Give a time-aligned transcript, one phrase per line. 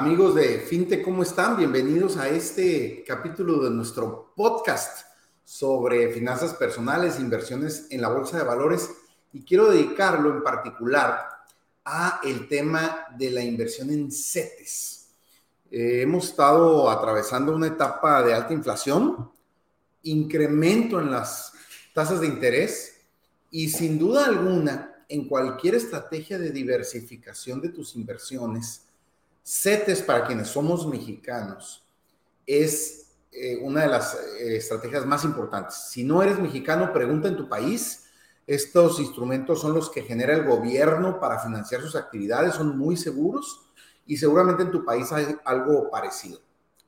[0.00, 1.56] Amigos de FinTech, ¿cómo están?
[1.56, 5.04] Bienvenidos a este capítulo de nuestro podcast
[5.42, 8.90] sobre finanzas personales, inversiones en la bolsa de valores
[9.32, 11.28] y quiero dedicarlo en particular
[11.84, 15.08] a el tema de la inversión en CETES.
[15.68, 19.32] Eh, hemos estado atravesando una etapa de alta inflación,
[20.04, 21.52] incremento en las
[21.92, 23.00] tasas de interés
[23.50, 28.87] y sin duda alguna en cualquier estrategia de diversificación de tus inversiones,
[29.48, 31.82] CETES para quienes somos mexicanos
[32.46, 35.88] es eh, una de las eh, estrategias más importantes.
[35.88, 38.10] Si no eres mexicano, pregunta en tu país.
[38.46, 43.70] Estos instrumentos son los que genera el gobierno para financiar sus actividades, son muy seguros
[44.06, 46.40] y seguramente en tu país hay algo parecido.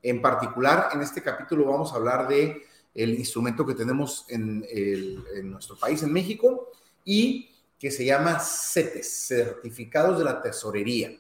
[0.02, 2.62] En particular, en este capítulo vamos a hablar de
[2.94, 6.70] el instrumento que tenemos en, en nuestro país, en México,
[7.04, 11.16] y que se llama CETES, Certificados de la Tesorería.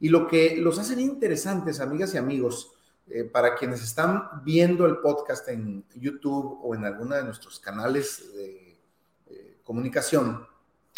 [0.00, 2.72] Y lo que los hacen interesantes, amigas y amigos,
[3.06, 8.32] eh, para quienes están viendo el podcast en YouTube o en alguna de nuestros canales
[8.34, 8.78] de
[9.26, 10.46] eh, comunicación,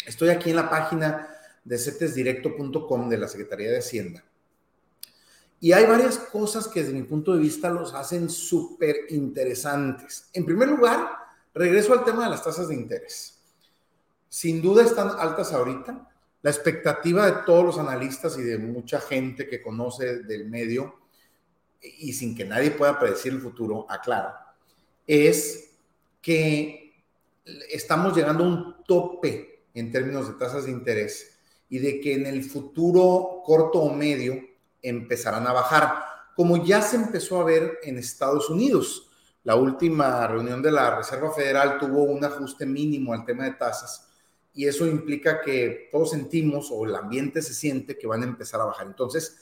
[0.05, 1.27] estoy aquí en la página
[1.63, 4.23] de cetesdirecto.com de la Secretaría de Hacienda.
[5.59, 10.29] Y hay varias cosas que desde mi punto de vista los hacen súper interesantes.
[10.33, 11.09] En primer lugar,
[11.53, 13.39] regreso al tema de las tasas de interés.
[14.29, 16.09] Sin duda están altas ahorita
[16.43, 20.99] la expectativa de todos los analistas y de mucha gente que conoce del medio,
[21.81, 24.33] y sin que nadie pueda predecir el futuro, aclaro,
[25.07, 25.71] es
[26.21, 27.01] que
[27.71, 32.25] estamos llegando a un tope en términos de tasas de interés y de que en
[32.25, 34.37] el futuro corto o medio
[34.81, 36.03] empezarán a bajar,
[36.35, 39.09] como ya se empezó a ver en Estados Unidos.
[39.45, 44.12] La última reunión de la Reserva Federal tuvo un ajuste mínimo al tema de tasas
[44.53, 48.61] y eso implica que todos sentimos o el ambiente se siente que van a empezar
[48.61, 48.87] a bajar.
[48.87, 49.37] Entonces,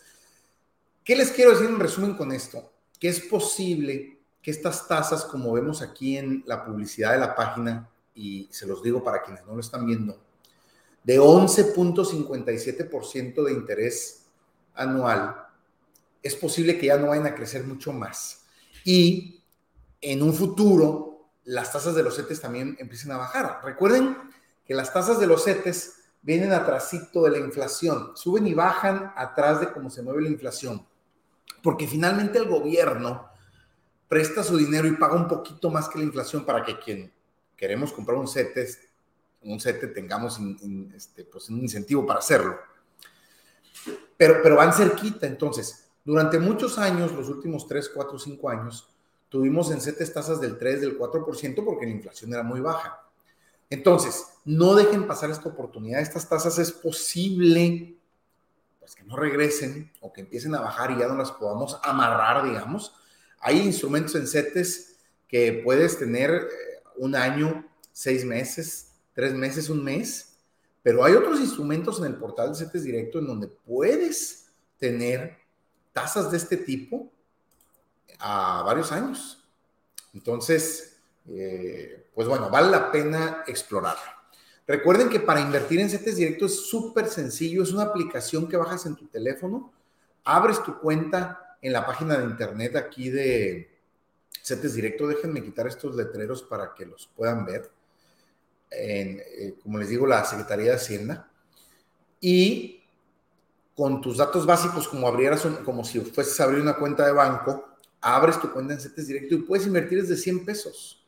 [1.03, 2.71] ¿qué les quiero decir en resumen con esto?
[2.99, 7.89] Que es posible que estas tasas, como vemos aquí en la publicidad de la página,
[8.15, 10.19] y se los digo para quienes no lo están viendo,
[11.03, 14.27] de 11.57% de interés
[14.73, 15.35] anual,
[16.23, 18.45] es posible que ya no vayan a crecer mucho más.
[18.85, 19.43] Y
[19.99, 23.59] en un futuro, las tasas de los CETES también empiecen a bajar.
[23.63, 24.15] Recuerden
[24.71, 29.59] que las tasas de los CETES vienen atrásito de la inflación, suben y bajan atrás
[29.59, 30.87] de cómo se mueve la inflación,
[31.61, 33.27] porque finalmente el gobierno
[34.07, 37.11] presta su dinero y paga un poquito más que la inflación para que quien
[37.57, 38.79] queremos comprar un CETES,
[39.41, 40.39] un CETE tengamos
[40.95, 42.55] este, pues un incentivo para hacerlo.
[44.15, 48.87] Pero, pero van cerquita, entonces, durante muchos años, los últimos 3, 4, 5 años,
[49.27, 53.10] tuvimos en CETES tasas del 3, del 4% porque la inflación era muy baja.
[53.71, 56.01] Entonces, no dejen pasar esta oportunidad.
[56.01, 57.95] Estas tasas es posible
[58.79, 62.43] pues, que no regresen o que empiecen a bajar y ya no las podamos amarrar,
[62.43, 62.93] digamos.
[63.39, 69.81] Hay instrumentos en CETES que puedes tener eh, un año, seis meses, tres meses, un
[69.85, 70.35] mes,
[70.83, 74.47] pero hay otros instrumentos en el portal de CETES Directo en donde puedes
[74.79, 75.37] tener
[75.93, 77.09] tasas de este tipo
[78.19, 79.41] a varios años.
[80.13, 80.90] Entonces,
[81.29, 84.21] eh, pues bueno, vale la pena explorarlo.
[84.67, 88.85] Recuerden que para invertir en CETES Directo es súper sencillo, es una aplicación que bajas
[88.85, 89.73] en tu teléfono,
[90.23, 93.69] abres tu cuenta en la página de internet aquí de
[94.41, 97.71] CETES Directo, déjenme quitar estos letreros para que los puedan ver,
[98.69, 101.29] eh, como les digo, la Secretaría de Hacienda,
[102.19, 102.83] y
[103.75, 107.75] con tus datos básicos como abrieras, como si fueses a abrir una cuenta de banco,
[107.99, 111.00] abres tu cuenta en CETES Directo y puedes invertir desde 100 pesos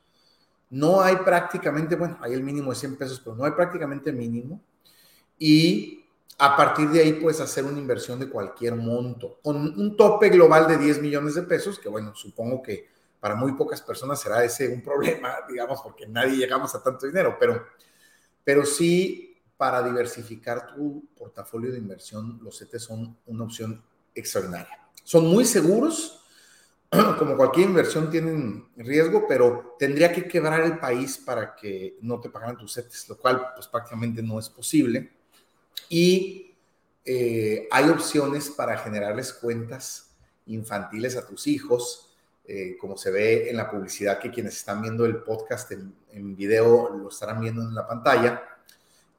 [0.73, 4.59] no hay prácticamente, bueno, hay el mínimo de 100 pesos, pero no hay prácticamente mínimo.
[5.37, 6.03] Y
[6.39, 10.67] a partir de ahí puedes hacer una inversión de cualquier monto, con un tope global
[10.67, 12.87] de 10 millones de pesos, que bueno, supongo que
[13.19, 17.37] para muy pocas personas será ese un problema, digamos, porque nadie llegamos a tanto dinero,
[17.39, 17.67] pero,
[18.43, 23.79] pero sí para diversificar tu portafolio de inversión, los CETES son una opción
[24.15, 24.89] extraordinaria.
[25.03, 26.22] Son muy seguros,
[27.17, 32.29] como cualquier inversión tienen riesgo, pero tendría que quebrar el país para que no te
[32.29, 35.11] pagaran tus CETES, lo cual pues prácticamente no es posible.
[35.89, 36.55] Y
[37.05, 40.11] eh, hay opciones para generarles cuentas
[40.45, 45.05] infantiles a tus hijos, eh, como se ve en la publicidad que quienes están viendo
[45.05, 48.43] el podcast en, en video lo estarán viendo en la pantalla.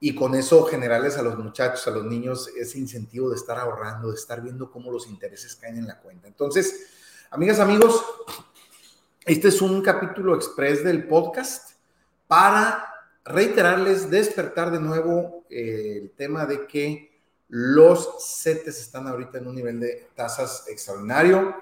[0.01, 4.11] Y con eso generarles a los muchachos, a los niños, ese incentivo de estar ahorrando,
[4.11, 6.29] de estar viendo cómo los intereses caen en la cuenta.
[6.29, 6.89] Entonces,
[7.35, 8.05] Amigas, amigos,
[9.27, 11.73] este es un capítulo express del podcast
[12.29, 12.87] para
[13.25, 17.11] reiterarles, despertar de nuevo eh, el tema de que
[17.49, 21.57] los CETES están ahorita en un nivel de tasas extraordinario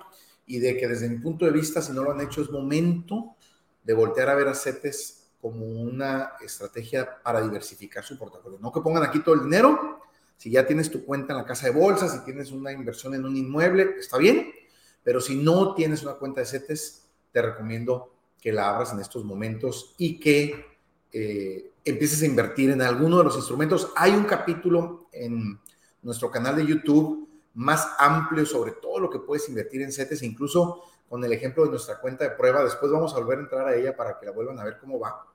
[0.44, 3.36] y de que desde mi punto de vista, si no lo han hecho, es momento
[3.82, 8.58] de voltear a ver a CETES como una estrategia para diversificar su portafolio.
[8.60, 10.02] No que pongan aquí todo el dinero,
[10.36, 13.24] si ya tienes tu cuenta en la casa de bolsas, si tienes una inversión en
[13.24, 14.52] un inmueble, está bien,
[15.02, 19.24] pero si no tienes una cuenta de CETES, te recomiendo que la abras en estos
[19.24, 20.66] momentos y que
[21.12, 23.92] eh, empieces a invertir en alguno de los instrumentos.
[23.96, 25.60] Hay un capítulo en
[26.02, 30.82] nuestro canal de YouTube más amplio sobre todo lo que puedes invertir en CETES, incluso
[31.08, 32.64] con el ejemplo de nuestra cuenta de prueba.
[32.64, 34.98] Después vamos a volver a entrar a ella para que la vuelvan a ver cómo
[34.98, 35.26] va.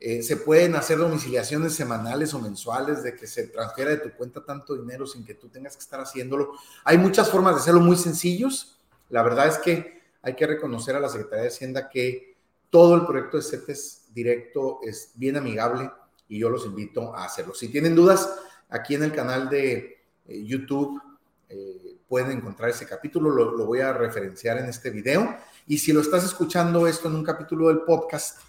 [0.00, 4.44] Eh, se pueden hacer domiciliaciones semanales o mensuales de que se transfiera de tu cuenta
[4.44, 6.52] tanto dinero sin que tú tengas que estar haciéndolo.
[6.84, 8.77] Hay muchas formas de hacerlo muy sencillos.
[9.10, 12.36] La verdad es que hay que reconocer a la Secretaría de Hacienda que
[12.70, 15.90] todo el proyecto de CETES directo es bien amigable
[16.28, 17.54] y yo los invito a hacerlo.
[17.54, 18.28] Si tienen dudas,
[18.68, 21.00] aquí en el canal de eh, YouTube
[21.48, 25.36] eh, pueden encontrar ese capítulo, lo, voy a referenciar en este video.
[25.66, 28.40] Y si lo estás escuchando esto en un capítulo del podcast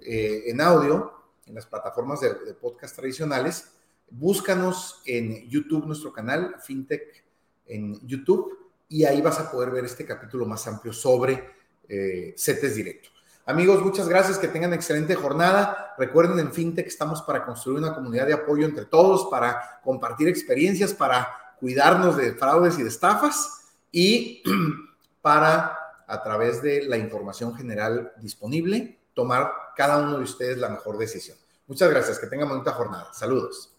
[0.00, 1.12] eh, en audio,
[1.46, 3.72] en las plataformas de, podcast tradicionales,
[4.10, 7.24] búscanos en YouTube, nuestro canal, FinTech
[7.66, 8.59] en YouTube,
[8.90, 11.48] y ahí vas a poder ver este capítulo más amplio sobre
[11.88, 13.08] eh, CETES Directo.
[13.46, 15.94] Amigos, muchas gracias, que tengan excelente jornada.
[15.96, 20.92] Recuerden, en FinTech estamos para construir una comunidad de apoyo entre todos, para compartir experiencias,
[20.92, 21.28] para
[21.58, 24.42] cuidarnos de fraudes y de estafas y
[25.22, 25.76] para,
[26.06, 31.36] a través de la información general disponible, tomar cada uno de ustedes la mejor decisión.
[31.66, 33.12] Muchas gracias, que tengan bonita jornada.
[33.12, 33.68] Saludos.